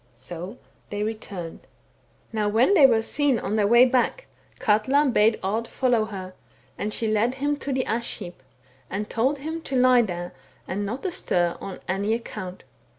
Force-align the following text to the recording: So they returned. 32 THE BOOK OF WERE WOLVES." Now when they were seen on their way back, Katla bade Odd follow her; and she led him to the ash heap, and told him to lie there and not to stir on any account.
So 0.15 0.57
they 0.89 1.03
returned. 1.03 1.59
32 1.61 1.61
THE 1.61 1.67
BOOK 1.67 1.69
OF 1.69 1.75
WERE 1.75 1.81
WOLVES." 1.83 2.33
Now 2.33 2.49
when 2.55 2.73
they 2.73 2.85
were 2.87 3.01
seen 3.03 3.37
on 3.37 3.55
their 3.55 3.67
way 3.67 3.85
back, 3.85 4.25
Katla 4.57 5.05
bade 5.13 5.39
Odd 5.43 5.67
follow 5.67 6.05
her; 6.05 6.33
and 6.75 6.91
she 6.91 7.07
led 7.07 7.35
him 7.35 7.55
to 7.57 7.71
the 7.71 7.85
ash 7.85 8.17
heap, 8.17 8.41
and 8.89 9.07
told 9.07 9.37
him 9.37 9.61
to 9.61 9.75
lie 9.75 10.01
there 10.01 10.33
and 10.67 10.87
not 10.87 11.03
to 11.03 11.11
stir 11.11 11.55
on 11.61 11.81
any 11.87 12.15
account. 12.15 12.63